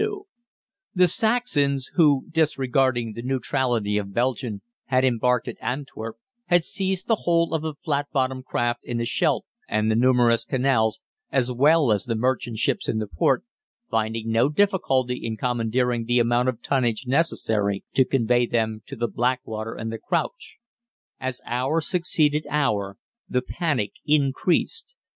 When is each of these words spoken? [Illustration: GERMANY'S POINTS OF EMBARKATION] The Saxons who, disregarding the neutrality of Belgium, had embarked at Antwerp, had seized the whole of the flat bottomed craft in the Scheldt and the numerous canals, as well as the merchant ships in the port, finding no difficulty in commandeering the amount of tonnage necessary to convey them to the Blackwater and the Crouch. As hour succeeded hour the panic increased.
[Illustration: 0.01 0.23
GERMANY'S 0.97 1.17
POINTS 1.19 1.21
OF 1.21 1.23
EMBARKATION] 1.27 1.39
The 1.45 1.77
Saxons 1.77 1.85
who, 1.93 2.25
disregarding 2.31 3.13
the 3.13 3.21
neutrality 3.21 3.97
of 3.99 4.13
Belgium, 4.15 4.61
had 4.85 5.05
embarked 5.05 5.47
at 5.47 5.57
Antwerp, 5.61 6.15
had 6.47 6.63
seized 6.63 7.05
the 7.07 7.21
whole 7.25 7.53
of 7.53 7.61
the 7.61 7.75
flat 7.75 8.07
bottomed 8.11 8.45
craft 8.45 8.83
in 8.83 8.97
the 8.97 9.05
Scheldt 9.05 9.45
and 9.69 9.91
the 9.91 9.95
numerous 9.95 10.43
canals, 10.43 11.01
as 11.31 11.51
well 11.51 11.91
as 11.91 12.05
the 12.05 12.15
merchant 12.15 12.57
ships 12.57 12.89
in 12.89 12.97
the 12.97 13.05
port, 13.05 13.43
finding 13.91 14.31
no 14.31 14.49
difficulty 14.49 15.23
in 15.23 15.37
commandeering 15.37 16.05
the 16.05 16.17
amount 16.17 16.49
of 16.49 16.63
tonnage 16.63 17.05
necessary 17.05 17.83
to 17.93 18.03
convey 18.03 18.47
them 18.47 18.81
to 18.87 18.95
the 18.95 19.07
Blackwater 19.07 19.75
and 19.75 19.91
the 19.91 19.99
Crouch. 19.99 20.57
As 21.19 21.41
hour 21.45 21.79
succeeded 21.79 22.47
hour 22.49 22.97
the 23.29 23.43
panic 23.43 23.91
increased. 24.07 24.95